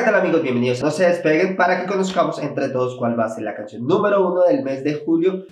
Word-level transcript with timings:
¿qué 0.00 0.06
tal 0.06 0.14
amigos? 0.14 0.42
Bienvenidos. 0.42 0.82
No 0.82 0.90
se 0.90 1.06
despeguen 1.06 1.56
para 1.56 1.78
que 1.78 1.86
conozcamos 1.86 2.42
entre 2.42 2.70
todos 2.70 2.96
cuál 2.96 3.20
va 3.20 3.26
a 3.26 3.28
ser 3.28 3.44
la 3.44 3.54
canción 3.54 3.86
número 3.86 4.26
uno 4.26 4.44
del 4.44 4.62
mes 4.62 4.82
de 4.82 4.94
julio. 4.94 5.44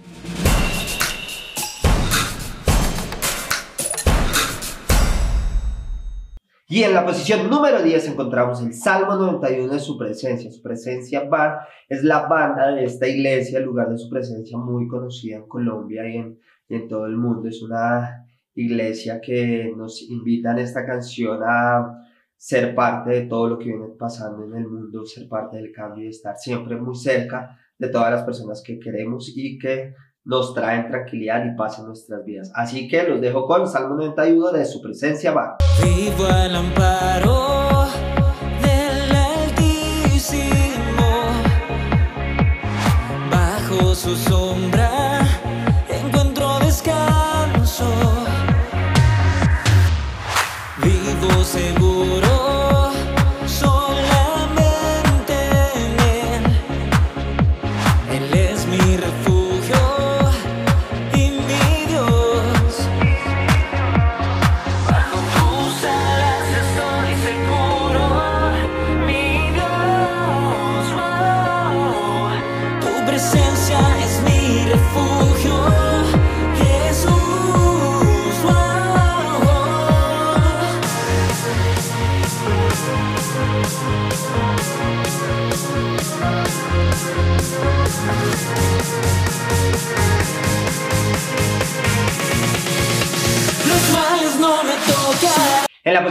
Y 6.66 6.82
en 6.82 6.94
la 6.94 7.04
posición 7.04 7.50
número 7.50 7.82
10 7.82 8.08
encontramos 8.08 8.62
el 8.62 8.72
Salmo 8.72 9.16
91 9.16 9.70
de 9.70 9.80
su 9.80 9.98
presencia. 9.98 10.50
Su 10.50 10.62
presencia 10.62 11.28
va, 11.28 11.66
es 11.86 12.02
la 12.02 12.26
banda 12.26 12.72
de 12.72 12.84
esta 12.84 13.06
iglesia, 13.06 13.58
el 13.58 13.66
lugar 13.66 13.90
de 13.90 13.98
su 13.98 14.08
presencia 14.08 14.56
muy 14.56 14.88
conocida 14.88 15.36
en 15.36 15.46
Colombia 15.46 16.08
y 16.08 16.16
en, 16.16 16.38
y 16.70 16.74
en 16.76 16.88
todo 16.88 17.04
el 17.04 17.18
mundo. 17.18 17.50
Es 17.50 17.60
una 17.60 18.26
iglesia 18.54 19.20
que 19.20 19.74
nos 19.76 20.00
invita 20.08 20.52
en 20.52 20.60
esta 20.60 20.86
canción 20.86 21.40
a 21.46 21.97
ser 22.38 22.74
parte 22.74 23.10
de 23.10 23.22
todo 23.22 23.48
lo 23.48 23.58
que 23.58 23.66
viene 23.66 23.88
pasando 23.98 24.44
en 24.44 24.54
el 24.54 24.68
mundo, 24.68 25.04
ser 25.04 25.28
parte 25.28 25.56
del 25.56 25.72
cambio 25.72 26.04
y 26.04 26.08
estar 26.08 26.36
siempre 26.36 26.76
muy 26.76 26.94
cerca 26.94 27.58
de 27.76 27.88
todas 27.88 28.12
las 28.12 28.22
personas 28.22 28.62
que 28.64 28.78
queremos 28.78 29.32
y 29.36 29.58
que 29.58 29.92
nos 30.24 30.54
traen 30.54 30.88
tranquilidad 30.88 31.44
y 31.44 31.56
paz 31.56 31.78
en 31.78 31.86
nuestras 31.86 32.24
vidas. 32.24 32.52
Así 32.54 32.86
que 32.86 33.02
los 33.02 33.20
dejo 33.20 33.46
con 33.46 33.66
Salmo 33.66 33.96
91 33.96 34.52
de 34.52 34.64
su 34.64 34.80
presencia 34.80 35.32
va. 35.32 35.56
Vivo 35.82 36.24
al 36.26 36.54
amparo 36.54 37.77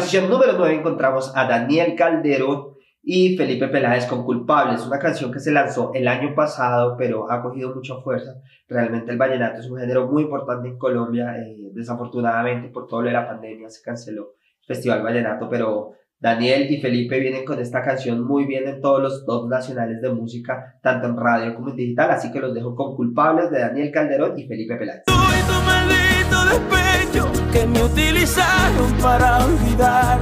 posición 0.07 0.29
número 0.29 0.53
9 0.53 0.75
encontramos 0.75 1.33
a 1.35 1.49
Daniel 1.49 1.93
Calderón 1.97 2.77
y 3.03 3.35
Felipe 3.35 3.67
Peláez 3.67 4.05
con 4.05 4.23
Culpables, 4.23 4.87
una 4.87 4.99
canción 4.99 5.33
que 5.33 5.41
se 5.41 5.51
lanzó 5.51 5.91
el 5.93 6.07
año 6.07 6.33
pasado, 6.33 6.95
pero 6.97 7.29
ha 7.29 7.41
cogido 7.41 7.75
mucha 7.75 7.97
fuerza. 7.97 8.35
Realmente 8.69 9.11
el 9.11 9.17
vallenato 9.17 9.59
es 9.59 9.69
un 9.69 9.77
género 9.77 10.07
muy 10.07 10.23
importante 10.23 10.69
en 10.69 10.77
Colombia. 10.77 11.37
eh, 11.37 11.71
desafortunadamente, 11.73 12.69
por 12.69 12.87
todo 12.87 13.01
lo 13.01 13.07
de 13.07 13.15
la 13.15 13.27
pandemia, 13.27 13.69
se 13.69 13.83
canceló 13.83 14.35
el 14.61 14.65
Festival 14.65 15.03
Vallenato, 15.03 15.49
pero 15.49 15.91
Daniel 16.19 16.71
y 16.71 16.81
Felipe 16.81 17.19
vienen 17.19 17.45
con 17.45 17.59
esta 17.59 17.83
canción 17.83 18.25
muy 18.25 18.45
bien 18.45 18.67
en 18.67 18.81
todos 18.81 19.01
los 19.01 19.25
top 19.25 19.49
nacionales 19.49 20.01
de 20.01 20.09
música, 20.09 20.75
tanto 20.81 21.07
en 21.07 21.15
radio 21.15 21.53
como 21.53 21.69
en 21.69 21.75
digital. 21.75 22.09
Así 22.09 22.31
que 22.31 22.39
los 22.39 22.55
dejo 22.55 22.75
con 22.75 22.95
Culpables 22.95 23.51
de 23.51 23.59
Daniel 23.59 23.91
Calderón 23.91 24.37
y 24.37 24.47
Felipe 24.47 24.75
Peláez. 24.77 25.03
Tuve 25.05 25.43
tu 25.47 25.53
maldito 25.63 26.45
despecho 26.49 27.31
que 27.51 27.67
me 27.67 27.83
utilizaron 27.83 28.91
para 28.99 29.45
olvidar 29.45 30.19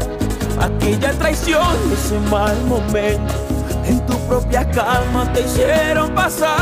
aquella 0.60 1.14
traición 1.14 1.78
y 1.90 1.94
ese 1.94 2.20
mal 2.30 2.58
momento. 2.66 3.34
En 3.86 4.06
tu 4.06 4.18
propia 4.28 4.70
calma 4.72 5.32
te 5.32 5.42
hicieron 5.42 6.14
pasar 6.14 6.56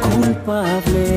culpables, 0.00 1.13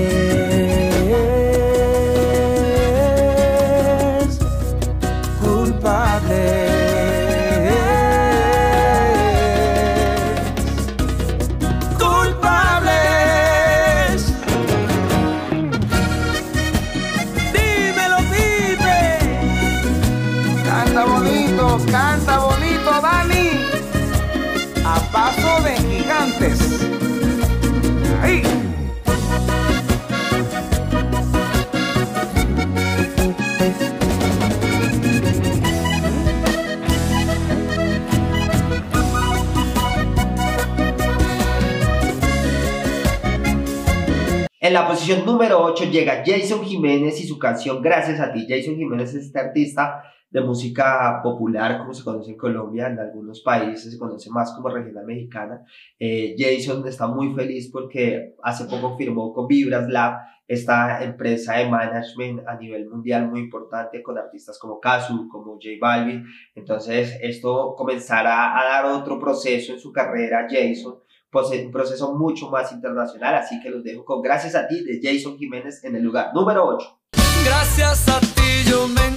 En 44.68 44.74
la 44.74 44.86
posición 44.86 45.26
número 45.26 45.64
8 45.64 45.86
llega 45.86 46.24
Jason 46.26 46.62
Jiménez 46.62 47.22
y 47.22 47.26
su 47.26 47.40
canción 47.40 47.82
Gracias 47.82 48.20
a 48.20 48.34
ti. 48.34 48.46
Jason 48.50 48.76
Jiménez 48.76 49.14
es 49.14 49.28
este 49.28 49.40
artista 49.40 50.04
de 50.30 50.42
música 50.42 51.22
popular, 51.24 51.78
como 51.78 51.94
se 51.94 52.04
conoce 52.04 52.32
en 52.32 52.38
Colombia, 52.38 52.88
en 52.88 53.00
algunos 53.00 53.40
países 53.40 53.94
se 53.94 53.98
conoce 53.98 54.30
más 54.30 54.52
como 54.52 54.68
regional 54.68 55.06
mexicana. 55.06 55.62
Eh, 55.98 56.36
Jason 56.38 56.86
está 56.86 57.08
muy 57.08 57.34
feliz 57.34 57.70
porque 57.72 58.36
hace 58.44 58.66
poco 58.66 58.98
firmó 58.98 59.32
con 59.32 59.48
Vibras 59.48 59.88
Lab, 59.88 60.18
esta 60.46 61.02
empresa 61.02 61.54
de 61.56 61.70
management 61.70 62.46
a 62.46 62.58
nivel 62.58 62.90
mundial 62.90 63.30
muy 63.30 63.40
importante 63.40 64.04
con 64.04 64.18
artistas 64.18 64.60
como 64.60 64.82
Kazu, 64.82 65.30
como 65.30 65.54
J 65.54 65.78
Balvin. 65.80 66.26
Entonces 66.56 67.18
esto 67.22 67.74
comenzará 67.78 68.60
a 68.60 68.66
dar 68.66 68.86
otro 68.86 69.18
proceso 69.18 69.72
en 69.72 69.80
su 69.80 69.94
carrera, 69.94 70.46
Jason 70.50 71.07
un 71.32 71.72
proceso 71.72 72.14
mucho 72.14 72.50
más 72.50 72.72
internacional, 72.72 73.36
así 73.36 73.60
que 73.62 73.70
los 73.70 73.84
dejo 73.84 74.06
con 74.06 74.22
Gracias 74.22 74.56
a 74.56 74.68
ti 74.68 74.84
de 74.84 75.00
Jason 75.02 75.38
Jiménez 75.38 75.84
en 75.84 75.96
el 75.96 76.04
lugar 76.04 76.34
número 76.34 76.66
8. 76.66 77.00
Gracias 77.46 78.08
a 78.10 78.20
ti 78.20 78.64
yo 78.70 78.88
me 78.88 79.17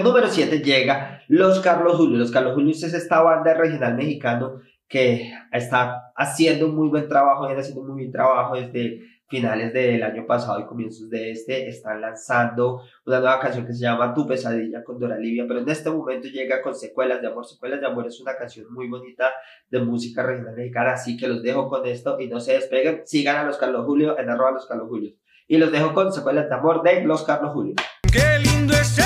Número 0.00 0.28
7 0.28 0.62
llega 0.62 1.22
Los 1.28 1.60
Carlos 1.60 1.96
Julio. 1.96 2.16
Los 2.16 2.30
Carlos 2.30 2.54
Julio 2.54 2.70
es 2.70 2.82
esta 2.82 3.20
banda 3.20 3.52
regional 3.52 3.94
mexicano 3.94 4.60
que 4.88 5.32
está 5.52 6.12
haciendo 6.16 6.66
un 6.66 6.76
muy 6.76 6.88
buen 6.88 7.08
trabajo, 7.08 7.46
viene 7.46 7.60
haciendo 7.60 7.82
un 7.82 7.88
muy 7.88 8.02
buen 8.02 8.12
trabajo 8.12 8.56
desde 8.56 9.00
finales 9.28 9.72
del 9.72 10.02
año 10.02 10.26
pasado 10.26 10.60
y 10.60 10.66
comienzos 10.66 11.08
de 11.08 11.30
este, 11.30 11.66
están 11.66 12.00
lanzando 12.00 12.82
una 13.06 13.20
nueva 13.20 13.40
canción 13.40 13.66
que 13.66 13.72
se 13.72 13.80
llama 13.80 14.12
Tu 14.12 14.26
pesadilla 14.26 14.84
con 14.84 14.98
Dora 14.98 15.16
Livia, 15.16 15.44
pero 15.48 15.60
en 15.60 15.68
este 15.68 15.90
momento 15.90 16.28
llega 16.28 16.60
con 16.60 16.74
Secuelas 16.74 17.20
de 17.22 17.28
Amor. 17.28 17.46
Secuelas 17.46 17.80
de 17.80 17.86
Amor 17.86 18.06
es 18.06 18.20
una 18.20 18.36
canción 18.36 18.66
muy 18.72 18.88
bonita 18.88 19.30
de 19.70 19.80
música 19.80 20.22
regional 20.22 20.54
mexicana, 20.54 20.92
así 20.92 21.16
que 21.16 21.28
los 21.28 21.42
dejo 21.42 21.68
con 21.68 21.86
esto 21.86 22.20
y 22.20 22.28
no 22.28 22.40
se 22.40 22.54
despeguen, 22.54 23.02
sigan 23.06 23.36
a 23.36 23.44
los 23.44 23.56
Carlos 23.56 23.86
Julio 23.86 24.18
en 24.18 24.28
arroba 24.28 24.52
los 24.52 24.66
Carlos 24.66 24.88
Julio. 24.88 25.12
Y 25.48 25.58
los 25.58 25.72
dejo 25.72 25.94
con 25.94 26.12
Secuelas 26.12 26.48
de 26.48 26.54
Amor 26.54 26.82
de 26.82 27.02
los 27.04 27.24
Carlos 27.24 27.52
Julio. 27.52 27.74
Qué 28.12 28.38
lindo 28.42 28.74
es 28.74 28.98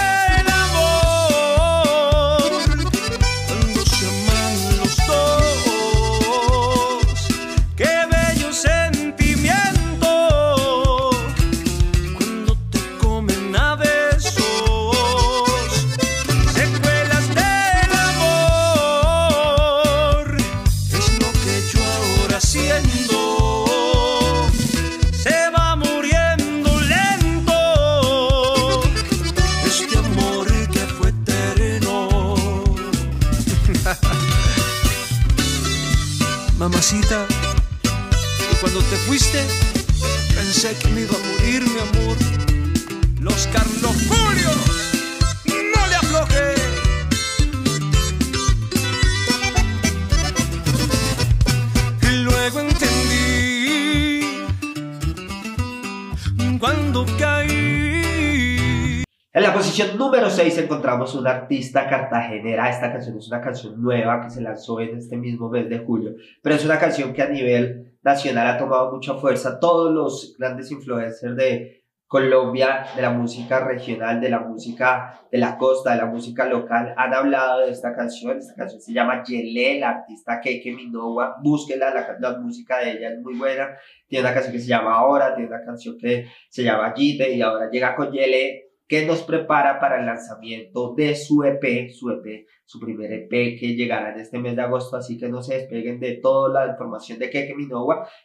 posición 59.77 59.99
número 59.99 60.31
6 60.31 60.57
encontramos 60.57 61.15
una 61.15 61.33
artista 61.33 61.87
cartagenera. 61.87 62.71
Esta 62.71 62.91
canción 62.91 63.19
es 63.19 63.29
una 63.29 63.43
canción 63.43 63.83
nueva 63.83 64.23
que 64.23 64.31
se 64.31 64.41
lanzó 64.41 64.81
en 64.81 64.97
este 64.97 65.19
mismo 65.19 65.51
mes 65.51 65.69
de 65.69 65.81
julio, 65.81 66.15
pero 66.43 66.55
es 66.55 66.65
una 66.65 66.79
canción 66.79 67.13
que 67.13 67.21
a 67.21 67.29
nivel 67.29 67.99
nacional 68.03 68.47
ha 68.47 68.57
tomado 68.57 68.91
mucha 68.91 69.17
fuerza. 69.17 69.61
Todos 69.61 69.93
los 69.93 70.35
grandes 70.39 70.71
influencers 70.71 71.37
de 71.37 71.85
Colombia, 72.07 72.87
de 72.97 73.03
la 73.03 73.11
música 73.11 73.67
regional, 73.67 74.19
de 74.19 74.31
la 74.31 74.39
música 74.39 75.21
de 75.31 75.37
la 75.37 75.59
costa, 75.59 75.91
de 75.91 75.99
la 75.99 76.07
música 76.07 76.47
local, 76.47 76.95
han 76.97 77.13
hablado 77.13 77.67
de 77.67 77.71
esta 77.71 77.95
canción. 77.95 78.39
Esta 78.39 78.55
canción 78.55 78.81
se 78.81 78.95
llama 78.95 79.25
Yelé, 79.25 79.79
la 79.79 79.91
artista 79.91 80.41
Keke 80.41 80.73
Minowa. 80.73 81.37
Búsquela, 81.43 81.93
la, 81.93 82.17
la 82.19 82.39
música 82.39 82.79
de 82.79 82.93
ella 82.93 83.11
es 83.11 83.21
muy 83.21 83.37
buena. 83.37 83.77
Tiene 84.09 84.25
una 84.25 84.33
canción 84.33 84.55
que 84.55 84.61
se 84.61 84.69
llama 84.69 84.95
Ahora, 84.95 85.35
tiene 85.35 85.51
una 85.51 85.63
canción 85.63 85.99
que 85.99 86.29
se 86.49 86.63
llama 86.63 86.95
Gite 86.97 87.31
y 87.35 87.43
ahora 87.43 87.69
llega 87.71 87.95
con 87.95 88.11
Yelé 88.11 88.66
que 88.89 89.05
nos 89.05 89.23
prepara 89.23 89.81
para 89.81 90.01
el 90.01 90.07
lanzamiento 90.07 90.95
de 90.95 91.15
su 91.17 91.43
EP, 91.43 91.91
su 91.91 92.11
EP, 92.11 92.47
su 92.65 92.79
primer 92.79 93.13
EP 93.13 93.31
que 93.59 93.75
llegará 93.75 94.13
en 94.13 94.21
este 94.21 94.39
mes 94.39 94.57
de 94.57 94.63
agosto, 94.63 94.97
así 94.97 95.19
que 95.19 95.29
no 95.29 95.43
se 95.43 95.55
despeguen 95.55 95.99
de 95.99 96.15
toda 96.15 96.67
la 96.67 96.71
información 96.73 97.19
de 97.19 97.31
Keke 97.31 97.55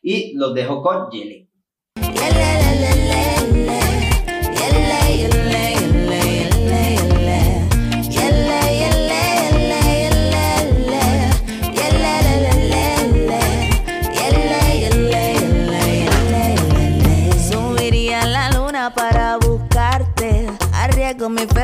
y 0.01 0.33
los 0.35 0.53
dejo 0.53 0.81
con 0.81 1.09
Yele. 1.09 1.47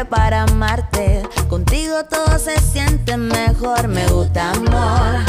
Para 0.10 0.44
amarte. 0.44 1.24
Contigo 1.50 2.04
todo 2.10 2.38
se 2.40 2.60
siente 2.60 3.18
mejor, 3.18 3.88
me 3.88 4.06
gusta 4.08 4.52
amor. 4.52 5.24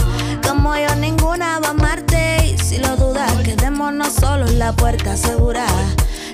Como 0.46 0.74
yo 0.76 0.94
ninguna 0.96 1.58
va 1.60 1.68
a 1.68 1.70
amarte 1.70 2.46
y 2.46 2.58
si 2.58 2.78
lo 2.78 2.96
dudas 2.96 3.32
quedémonos 3.44 4.12
solos 4.14 4.52
la 4.54 4.72
puerta 4.72 5.16
segura. 5.16 5.66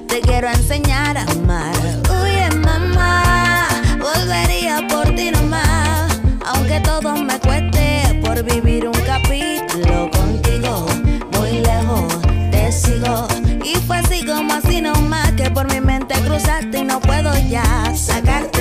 Te 0.08 0.20
quiero 0.20 0.48
enseñar 0.48 1.16
a 1.16 1.22
amar. 1.22 1.74
Uy, 2.22 2.58
mamá, 2.58 3.66
volvería 3.98 4.86
por 4.88 5.14
ti 5.14 5.30
nomás, 5.30 6.20
aunque 6.46 6.80
todo 6.80 7.16
me 7.16 7.38
cueste 7.40 8.20
por 8.24 8.42
vivir 8.42 8.86
un 8.86 9.00
capítulo 9.06 10.10
contigo. 10.10 10.86
Muy 11.32 11.60
lejos 11.60 12.20
te 12.50 12.72
sigo 12.72 13.26
y 13.64 13.74
fue 13.86 13.98
así 13.98 14.24
como 14.24 14.54
así 14.54 14.80
nomás 14.80 15.32
que 15.32 15.50
por 15.50 15.70
mi 15.72 15.80
mente 15.80 16.03
y 16.72 16.82
no 16.82 17.00
puedo 17.00 17.32
ya 17.48 17.62
sacarte. 17.94 18.53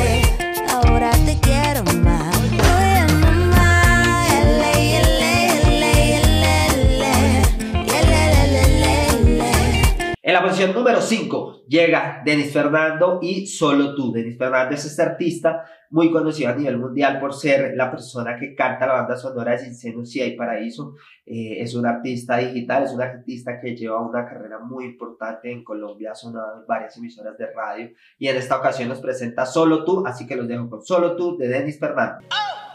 En 10.33 10.39
la 10.39 10.45
posición 10.45 10.73
número 10.73 10.99
5 10.99 11.65
llega 11.67 12.23
Denis 12.25 12.51
Fernando 12.51 13.19
y 13.21 13.45
Solo 13.45 13.93
tú. 13.93 14.11
Denis 14.11 14.35
Fernando 14.35 14.73
es 14.73 14.83
este 14.83 15.03
artista 15.03 15.63
muy 15.91 16.11
conocido 16.11 16.49
a 16.49 16.55
nivel 16.55 16.79
mundial 16.79 17.19
por 17.19 17.35
ser 17.35 17.75
la 17.75 17.91
persona 17.91 18.35
que 18.39 18.55
canta 18.55 18.87
la 18.87 18.93
banda 18.93 19.15
sonora 19.15 19.51
de 19.51 19.59
Sin 19.59 19.75
Senos 19.75 20.15
y 20.15 20.21
Hay 20.21 20.35
Paraíso. 20.35 20.95
Eh, 21.23 21.61
es 21.61 21.75
un 21.75 21.85
artista 21.85 22.37
digital, 22.37 22.85
es 22.85 22.93
un 22.93 23.03
artista 23.03 23.61
que 23.61 23.75
lleva 23.75 24.01
una 24.01 24.25
carrera 24.25 24.57
muy 24.57 24.85
importante 24.85 25.51
en 25.51 25.63
Colombia, 25.63 26.13
ha 26.13 26.15
sonado 26.15 26.61
en 26.61 26.65
varias 26.65 26.97
emisoras 26.97 27.37
de 27.37 27.53
radio 27.53 27.91
y 28.17 28.27
en 28.27 28.35
esta 28.35 28.57
ocasión 28.57 28.89
nos 28.89 29.01
presenta 29.01 29.45
Solo 29.45 29.85
tú, 29.85 30.03
así 30.03 30.25
que 30.25 30.35
los 30.35 30.47
dejo 30.47 30.67
con 30.67 30.83
Solo 30.83 31.15
tú 31.15 31.37
de 31.37 31.47
Denis 31.47 31.79
Fernando. 31.79 32.25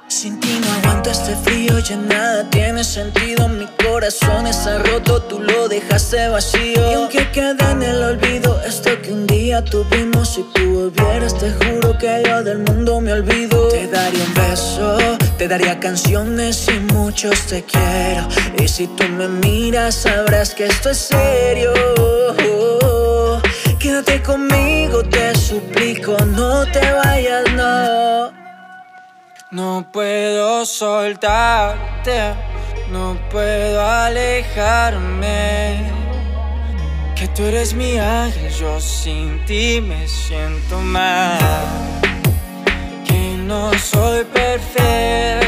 Sin 0.09 0.41
ti 0.41 0.59
no 0.63 0.73
aguanto 0.73 1.11
este 1.11 1.37
frío, 1.37 1.79
ya 1.81 1.97
nada 1.97 2.49
tiene 2.49 2.83
sentido. 2.83 3.47
Mi 3.47 3.67
corazón 3.85 4.47
está 4.47 4.79
roto, 4.79 5.21
tú 5.23 5.39
lo 5.39 5.69
dejaste 5.69 6.29
vacío. 6.29 6.91
Y 6.91 6.95
aunque 6.95 7.31
quede 7.31 7.71
en 7.71 7.83
el 7.83 8.03
olvido 8.03 8.59
esto 8.67 8.91
que 9.03 9.13
un 9.13 9.27
día 9.27 9.63
tuvimos, 9.63 10.31
si 10.31 10.47
tú 10.55 10.91
volvieras, 10.91 11.39
te 11.39 11.53
juro 11.53 11.99
que 11.99 12.23
yo 12.27 12.43
del 12.43 12.61
mundo 12.61 13.03
me 13.03 13.13
olvido. 13.13 13.69
Te 13.69 13.87
daría 13.87 14.25
un 14.25 14.33
beso, 14.33 14.99
te 15.37 15.47
daría 15.47 15.79
canciones 15.79 16.67
y 16.69 16.81
muchos 16.95 17.43
te 17.43 17.63
quiero. 17.65 18.27
Y 18.59 18.67
si 18.67 18.87
tú 18.87 19.05
me 19.11 19.29
miras, 19.29 19.95
sabrás 19.95 20.55
que 20.55 20.65
esto 20.65 20.89
es 20.89 20.99
serio. 20.99 21.75
Quédate 23.79 24.23
conmigo, 24.23 25.05
te 25.05 25.37
suplico, 25.37 26.17
no 26.25 26.65
te 26.65 26.93
vayas, 26.93 27.45
no. 27.53 28.48
No 29.51 29.87
puedo 29.91 30.67
soltarte, 30.67 32.35
no 32.91 33.17
puedo 33.31 33.83
alejarme. 33.83 35.91
Que 37.17 37.29
tú 37.29 37.45
eres 37.45 37.73
mi 37.73 37.97
ángel, 37.97 38.53
yo 38.53 38.79
sin 38.79 39.43
ti 39.47 39.81
me 39.81 40.07
siento 40.07 40.79
mal. 40.81 41.71
Que 43.07 43.39
no 43.39 43.73
soy 43.79 44.25
perfecto, 44.25 45.48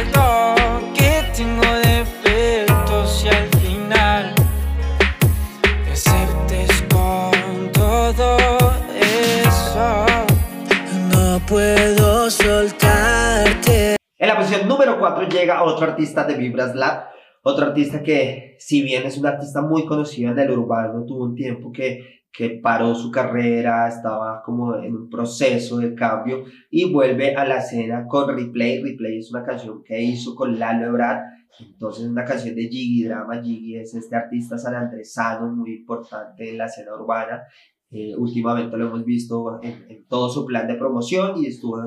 Posición 14.60 14.68
número 14.68 14.98
4 14.98 15.28
llega 15.28 15.62
otro 15.62 15.86
artista 15.86 16.24
de 16.24 16.34
Vibras 16.34 16.74
Lab, 16.74 17.04
otro 17.42 17.66
artista 17.66 18.02
que 18.02 18.56
si 18.58 18.82
bien 18.82 19.06
es 19.06 19.16
un 19.16 19.24
artista 19.24 19.62
muy 19.62 19.86
conocido 19.86 20.32
en 20.32 20.38
el 20.38 20.50
urbano, 20.50 21.04
tuvo 21.06 21.24
un 21.24 21.34
tiempo 21.34 21.72
que, 21.72 22.24
que 22.30 22.60
paró 22.62 22.94
su 22.94 23.10
carrera, 23.10 23.88
estaba 23.88 24.42
como 24.42 24.76
en 24.76 24.94
un 24.94 25.08
proceso 25.08 25.78
de 25.78 25.94
cambio 25.94 26.44
y 26.70 26.92
vuelve 26.92 27.34
a 27.34 27.46
la 27.46 27.58
escena 27.58 28.06
con 28.06 28.36
Replay. 28.36 28.82
Replay 28.82 29.18
es 29.18 29.30
una 29.30 29.42
canción 29.42 29.82
que 29.82 29.98
hizo 30.02 30.34
con 30.34 30.58
Lalo 30.58 30.88
Ebrard, 30.88 31.22
entonces 31.58 32.06
una 32.06 32.26
canción 32.26 32.54
de 32.54 32.68
Jiggy 32.68 33.04
Drama. 33.04 33.42
Jiggy 33.42 33.76
es 33.76 33.94
este 33.94 34.14
artista 34.14 34.58
sanandresano 34.58 35.48
muy 35.54 35.76
importante 35.76 36.50
en 36.50 36.58
la 36.58 36.66
escena 36.66 36.94
urbana. 36.94 37.44
Eh, 37.90 38.14
últimamente 38.14 38.76
lo 38.76 38.88
hemos 38.88 39.04
visto 39.06 39.58
en, 39.62 39.86
en 39.88 40.06
todo 40.06 40.28
su 40.28 40.44
plan 40.44 40.68
de 40.68 40.74
promoción 40.74 41.42
y 41.42 41.46
estuvo 41.46 41.78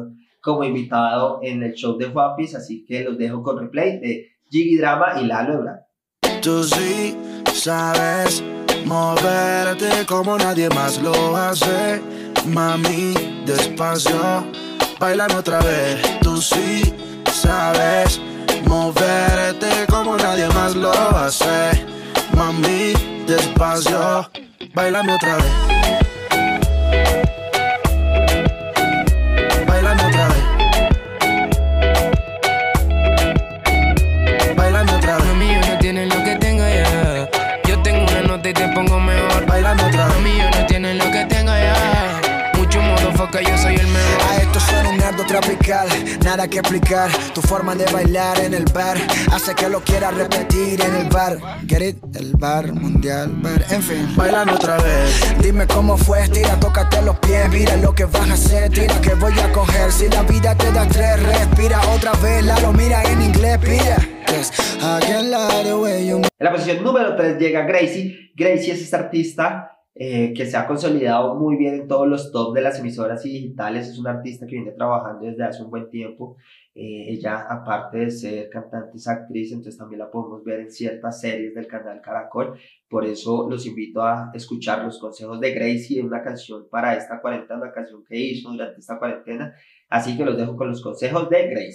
como 0.43 0.65
invitado 0.65 1.39
en 1.41 1.63
el 1.63 1.73
show 1.73 1.97
de 1.97 2.07
Juapis, 2.07 2.53
así 2.53 2.83
que 2.85 3.01
los 3.01 3.17
dejo 3.17 3.41
con 3.41 3.57
replay 3.57 3.97
de 3.99 4.33
Jiggy 4.51 4.77
Drama 4.77 5.21
y 5.21 5.25
Lalo 5.25 5.53
Ebrard. 5.53 5.79
Tú 6.41 6.65
sí 6.65 7.15
sabes 7.53 8.43
moverte 8.85 10.05
como 10.05 10.37
nadie 10.37 10.67
más 10.69 11.01
lo 11.01 11.37
hace. 11.37 12.01
Mami, 12.45 13.13
despacio, 13.45 14.43
bailame 14.99 15.35
otra 15.35 15.59
vez. 15.61 16.19
Tú 16.21 16.35
sí 16.41 16.93
sabes 17.31 18.19
moverte 18.67 19.69
como 19.89 20.17
nadie 20.17 20.47
más 20.49 20.75
lo 20.75 20.91
hace. 20.91 21.85
Mami, 22.35 22.91
despacio, 23.25 24.29
bailame 24.73 25.13
otra 25.13 25.37
vez. 25.37 26.02
Nada 46.23 46.47
que 46.47 46.59
explicar. 46.59 47.09
Tu 47.33 47.41
forma 47.41 47.75
de 47.75 47.85
bailar 47.91 48.39
en 48.39 48.53
el 48.53 48.65
bar 48.65 48.97
hace 49.31 49.55
que 49.55 49.67
lo 49.67 49.81
quiera 49.81 50.11
repetir 50.11 50.79
en 50.81 50.95
el 50.95 51.09
bar. 51.09 51.37
Get 51.67 51.81
it? 51.81 51.97
El 52.15 52.33
bar 52.35 52.71
mundial, 52.71 53.31
bar, 53.41 53.65
en 53.69 53.81
fin. 53.81 54.07
Bailando 54.15 54.53
otra 54.53 54.77
vez. 54.77 55.35
Dime 55.41 55.65
cómo 55.67 55.97
fue, 55.97 56.27
tira, 56.29 56.59
tócate 56.59 57.01
los 57.01 57.17
pies. 57.19 57.49
Mira 57.49 57.75
lo 57.77 57.95
que 57.95 58.05
vas 58.05 58.29
a 58.29 58.33
hacer, 58.33 58.69
tira 58.71 58.99
que 59.01 59.15
voy 59.15 59.33
a 59.39 59.51
coger. 59.51 59.91
Si 59.91 60.07
la 60.09 60.21
vida 60.23 60.55
te 60.55 60.71
da 60.71 60.87
tres, 60.87 61.21
respira 61.23 61.81
otra 61.89 62.11
vez. 62.21 62.43
La 62.45 62.59
lo 62.59 62.71
mira 62.71 63.03
en 63.03 63.21
inglés, 63.21 63.57
pilla. 63.57 63.97
En 66.37 66.45
la 66.45 66.51
posición 66.51 66.83
número 66.83 67.15
3 67.15 67.37
llega 67.37 67.61
Gracie. 67.63 68.31
Gracie 68.35 68.73
es 68.73 68.81
esta 68.81 68.97
artista 68.97 69.72
eh, 69.95 70.33
que 70.33 70.47
se 70.47 70.57
ha 70.57 70.65
consolidado 70.65 71.35
muy 71.35 71.55
bien 71.55 71.75
en 71.75 71.87
todos 71.87 72.07
los 72.07 72.31
top 72.31 72.55
de 72.55 72.61
las 72.61 72.79
emisoras 72.79 73.21
digitales. 73.21 73.89
Es 73.89 73.99
una 73.99 74.11
artista 74.11 74.47
que 74.47 74.55
viene 74.55 74.71
trabajando 74.71 75.25
desde 75.25 75.43
hace 75.43 75.61
un 75.63 75.69
buen 75.69 75.87
tiempo. 75.89 76.35
Eh, 76.73 77.05
ella, 77.09 77.45
aparte 77.47 77.99
de 77.99 78.09
ser 78.09 78.49
cantante, 78.49 78.97
es 78.97 79.07
actriz, 79.07 79.51
entonces 79.51 79.77
también 79.77 79.99
la 79.99 80.09
podemos 80.09 80.43
ver 80.43 80.61
en 80.61 80.71
ciertas 80.71 81.21
series 81.21 81.53
del 81.53 81.67
canal 81.67 82.01
Caracol. 82.01 82.57
Por 82.89 83.05
eso 83.05 83.47
los 83.47 83.67
invito 83.67 84.01
a 84.01 84.31
escuchar 84.33 84.83
los 84.83 84.97
consejos 84.97 85.39
de 85.39 85.53
Gracie 85.53 86.01
una 86.03 86.23
canción 86.23 86.67
para 86.71 86.95
esta 86.95 87.21
cuarentena, 87.21 87.59
una 87.61 87.71
canción 87.71 88.03
que 88.03 88.17
hizo 88.17 88.51
durante 88.51 88.79
esta 88.79 88.97
cuarentena. 88.97 89.53
Así 89.89 90.17
que 90.17 90.25
los 90.25 90.35
dejo 90.35 90.55
con 90.55 90.69
los 90.69 90.81
consejos 90.81 91.29
de 91.29 91.47
Gracie. 91.49 91.73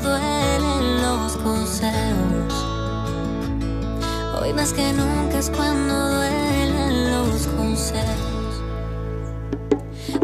Duelen 0.00 1.02
los 1.02 1.36
consejos. 1.38 2.52
Hoy 4.40 4.52
más 4.52 4.72
que 4.72 4.92
nunca 4.92 5.38
es 5.38 5.50
cuando 5.50 5.94
duelen 6.08 7.10
los 7.12 7.46
consejos. 7.48 8.62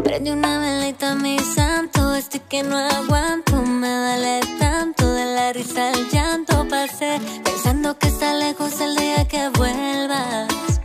Prende 0.03 0.31
una 0.31 0.59
velita, 0.59 1.15
mi 1.15 1.39
santo, 1.39 2.15
este 2.15 2.39
que 2.39 2.63
no 2.63 2.77
aguanto, 2.77 3.61
me 3.61 3.89
duele 3.89 4.39
tanto 4.59 5.11
de 5.13 5.25
la 5.25 5.53
risa 5.53 5.89
al 5.89 6.09
llanto. 6.09 6.67
Pasé 6.69 7.19
pensando 7.43 7.97
que 7.97 8.07
está 8.07 8.33
lejos 8.33 8.79
el 8.81 8.95
día 8.95 9.27
que 9.27 9.49
vuelvas. 9.49 10.78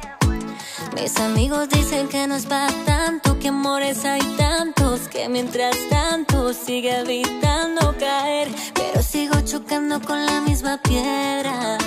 Mis 0.95 1.21
amigos 1.21 1.69
dicen 1.69 2.09
que 2.09 2.27
no 2.29 2.37
es 2.37 2.47
para 2.47 2.69
tanto, 2.87 3.37
que 3.41 3.49
amores 3.49 4.05
hay 4.05 4.21
tantos, 4.39 5.09
que 5.09 5.29
mientras 5.29 5.77
tanto 5.91 6.53
sigue 6.53 7.01
evitando 7.01 7.95
caer, 7.99 8.49
pero 8.75 9.03
sigo 9.03 9.35
chocando 9.45 10.01
con 10.01 10.25
la 10.25 10.41
misma 10.41 10.81
piedra. 10.83 11.79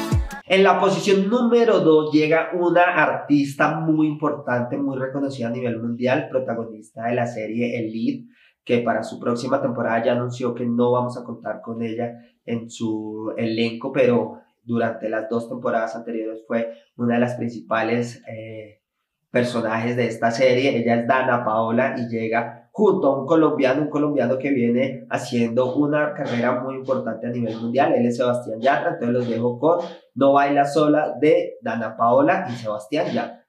En 0.45 0.63
la 0.63 0.79
posición 0.79 1.29
número 1.29 1.79
2 1.79 2.11
llega 2.11 2.51
una 2.53 2.83
artista 2.83 3.79
muy 3.79 4.07
importante, 4.07 4.77
muy 4.77 4.97
reconocida 4.97 5.47
a 5.47 5.51
nivel 5.51 5.81
mundial, 5.81 6.27
protagonista 6.29 7.05
de 7.05 7.15
la 7.15 7.27
serie 7.27 7.79
Elite, 7.79 8.29
que 8.63 8.79
para 8.79 9.03
su 9.03 9.19
próxima 9.19 9.61
temporada 9.61 10.03
ya 10.03 10.11
anunció 10.11 10.53
que 10.53 10.65
no 10.65 10.91
vamos 10.91 11.17
a 11.17 11.23
contar 11.23 11.61
con 11.61 11.81
ella 11.81 12.13
en 12.45 12.69
su 12.69 13.33
elenco, 13.37 13.91
pero 13.91 14.41
durante 14.63 15.09
las 15.09 15.29
dos 15.29 15.47
temporadas 15.47 15.95
anteriores 15.95 16.43
fue 16.45 16.73
una 16.97 17.15
de 17.15 17.21
las 17.21 17.35
principales 17.35 18.21
eh, 18.27 18.81
personajes 19.31 19.95
de 19.95 20.07
esta 20.07 20.31
serie. 20.31 20.77
Ella 20.77 20.95
es 20.95 21.07
Dana 21.07 21.43
Paola 21.43 21.95
y 21.97 22.07
llega 22.07 22.69
junto 22.71 23.07
a 23.07 23.19
un 23.19 23.25
colombiano, 23.25 23.81
un 23.81 23.89
colombiano 23.89 24.37
que 24.37 24.51
viene 24.51 25.07
haciendo 25.09 25.73
una 25.75 26.13
carrera 26.13 26.61
muy 26.61 26.75
importante 26.75 27.27
a 27.27 27.31
nivel 27.31 27.57
mundial. 27.57 27.93
Él 27.93 28.05
es 28.05 28.17
Sebastián 28.17 28.61
Yatra, 28.61 28.89
entonces 28.93 29.09
los 29.09 29.27
dejo 29.27 29.59
con 29.59 29.79
No 30.13 30.33
Baila 30.33 30.65
Sola 30.65 31.15
de 31.19 31.57
Dana 31.61 31.97
Paola 31.97 32.47
y 32.49 32.53
Sebastián 32.53 33.07
Yatra. 33.07 33.45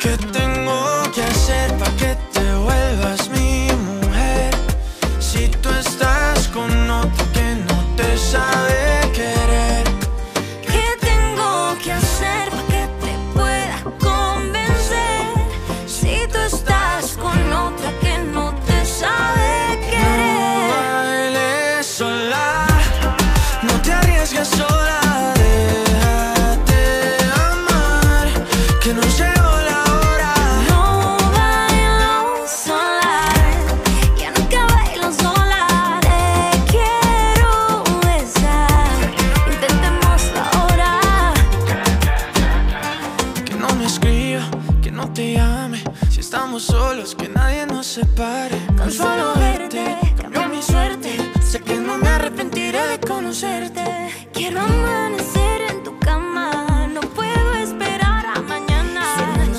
¿Qué 0.00 0.16
tengo 0.32 0.72
que 1.14 1.22
hacer 1.22 1.70
para 1.78 1.90
que 1.96 2.16
te 2.32 2.54
vuelvas 2.56 3.30
mi 3.30 3.53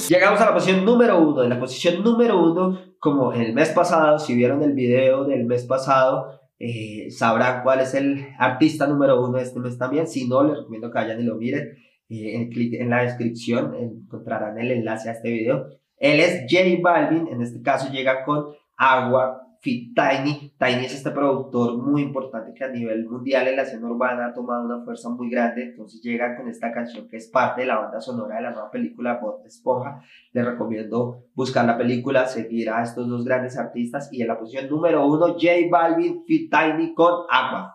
Llegamos 0.08 0.39
a 0.39 0.46
la 0.46 0.53
posición 0.53 0.86
número 0.86 1.20
uno. 1.20 1.44
En 1.44 1.50
la 1.50 1.60
posición 1.60 2.03
número 2.03 2.41
uno, 2.41 2.79
como 3.00 3.34
el 3.34 3.53
mes 3.53 3.70
pasado, 3.72 4.20
si 4.20 4.36
vieron 4.36 4.62
el 4.62 4.74
video 4.74 5.25
del 5.25 5.46
mes 5.46 5.65
pasado, 5.65 6.39
eh, 6.60 7.10
sabrán 7.10 7.63
cuál 7.63 7.82
es 7.82 7.96
el 7.96 8.27
artista 8.38 8.86
número 8.88 9.20
uno 9.20 9.38
de 9.38 9.44
este 9.44 9.60
mes 9.60 9.77
también. 9.77 10.08
Si 10.08 10.27
no, 10.27 10.44
les 10.44 10.58
recomiendo 10.58 10.91
que 10.91 11.00
vayan 11.00 11.20
y 11.20 11.24
lo 11.24 11.36
miren. 11.36 11.75
Eh, 12.08 12.50
en, 12.51 12.89
la 12.89 13.01
descripción 13.01 13.74
encontrarán 13.75 14.60
el 14.60 14.72
enlace 14.72 15.10
a 15.10 15.13
este 15.13 15.32
video. 15.32 15.65
Él 15.98 16.20
es 16.20 16.46
J 16.50 16.63
Balvin, 16.84 17.27
en 17.27 17.41
este 17.41 17.62
caso 17.62 17.91
llega 17.91 18.24
con 18.24 18.53
Agua 18.77 19.41
Fit 19.65 19.95
Tiny. 19.95 20.53
Tiny 20.60 20.86
es 20.86 20.93
este 20.93 21.10
productor 21.10 21.75
muy 21.75 22.03
importante 22.03 22.53
que 22.53 22.63
a 22.63 22.67
nivel 22.67 23.10
mundial 23.10 23.48
en 23.48 23.55
la 23.55 23.63
escena 23.63 23.88
urbana 23.88 24.27
ha 24.27 24.34
tomado 24.34 24.63
una 24.63 24.86
fuerza 24.86 25.10
muy 25.10 25.27
grande. 25.27 25.63
Entonces 25.63 26.03
llega 26.03 26.38
con 26.38 26.48
esta 26.48 26.72
canción 26.72 27.07
que 27.07 27.17
es 27.17 27.27
parte 27.29 27.62
de 27.62 27.67
la 27.67 27.79
banda 27.79 28.00
sonora 28.00 28.36
de 28.36 28.43
la 28.43 28.51
nueva 28.51 28.69
película 28.69 29.17
Bob 29.19 29.41
Esponja. 29.43 30.03
Les 30.34 30.45
recomiendo 30.45 31.24
buscar 31.34 31.65
la 31.65 31.79
película, 31.79 32.27
seguir 32.27 32.69
a 32.69 32.84
estos 32.84 33.10
dos 33.10 33.25
grandes 33.25 33.57
artistas. 33.57 34.07
Y 34.13 34.22
en 34.22 34.27
la 34.27 34.38
posición 34.38 34.69
número 34.69 35.03
uno, 35.07 35.29
J 35.29 35.48
Balvin 35.72 36.24
Fit 36.25 36.51
Tiny 36.51 36.93
con 36.93 37.24
Agua. 37.27 37.75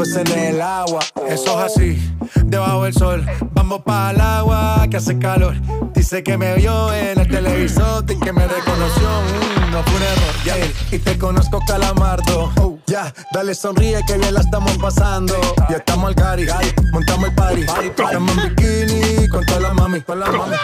Peces 0.00 0.16
en 0.16 0.38
el 0.38 0.62
agua. 0.62 1.00
Eso 1.28 1.60
es 1.60 1.76
así, 1.76 2.14
debajo 2.46 2.84
del 2.84 2.94
sol. 2.94 3.26
Vamos 3.52 3.82
para 3.82 4.12
el 4.12 4.20
agua 4.22 4.86
que 4.90 4.96
hace 4.96 5.18
calor. 5.18 5.54
Dice 5.94 6.22
que 6.22 6.38
me 6.38 6.54
vio 6.54 6.90
en 6.94 7.20
el 7.20 7.28
televisor 7.28 8.06
y 8.08 8.18
que 8.18 8.32
me 8.32 8.48
reconoció. 8.48 9.08
Mm, 9.10 9.70
no 9.72 9.82
fue 9.82 9.96
un 9.96 10.02
error, 10.02 10.34
ya. 10.46 10.56
Y 10.90 10.98
te 11.00 11.18
conozco, 11.18 11.60
calamardo. 11.66 12.50
Oh, 12.62 12.78
ya, 12.86 13.12
dale 13.34 13.54
sonríe 13.54 14.00
que 14.06 14.16
bien 14.16 14.32
la 14.32 14.40
estamos 14.40 14.72
pasando. 14.78 15.34
Ya 15.68 15.76
estamos 15.76 16.08
al 16.08 16.14
cari, 16.14 16.46
montamos 16.92 17.28
el 17.28 17.34
party. 17.34 17.66
Estamos 17.84 18.38
en 18.38 18.54
bikini 18.56 19.28
con 19.28 19.44
toda 19.44 19.60
la 19.60 19.74
mami, 19.74 20.00
con 20.00 20.18
la 20.18 20.30
mami. 20.30 20.56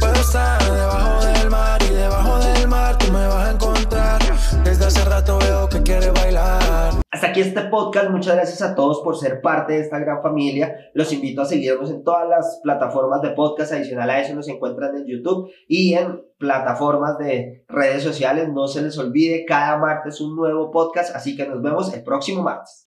Puedo 0.00 0.14
estar 0.14 0.61
aquí 7.32 7.40
este 7.40 7.62
podcast. 7.62 8.10
Muchas 8.10 8.34
gracias 8.36 8.60
a 8.60 8.74
todos 8.74 9.00
por 9.00 9.16
ser 9.16 9.40
parte 9.40 9.72
de 9.72 9.80
esta 9.80 9.98
gran 9.98 10.20
familia. 10.22 10.90
Los 10.92 11.12
invito 11.14 11.40
a 11.40 11.46
seguirnos 11.46 11.90
en 11.90 12.04
todas 12.04 12.28
las 12.28 12.60
plataformas 12.62 13.22
de 13.22 13.30
podcast. 13.30 13.72
Adicional 13.72 14.10
a 14.10 14.20
eso 14.20 14.34
nos 14.34 14.48
encuentran 14.48 14.94
en 14.94 15.06
YouTube 15.06 15.50
y 15.66 15.94
en 15.94 16.22
plataformas 16.36 17.16
de 17.16 17.64
redes 17.68 18.02
sociales. 18.02 18.50
No 18.52 18.68
se 18.68 18.82
les 18.82 18.98
olvide, 18.98 19.46
cada 19.46 19.78
martes 19.78 20.20
un 20.20 20.36
nuevo 20.36 20.70
podcast. 20.70 21.16
Así 21.16 21.34
que 21.34 21.48
nos 21.48 21.62
vemos 21.62 21.92
el 21.94 22.02
próximo 22.02 22.42
martes. 22.42 22.91